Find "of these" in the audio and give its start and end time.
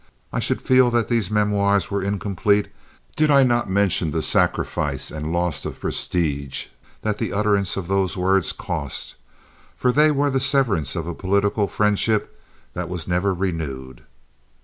7.77-8.17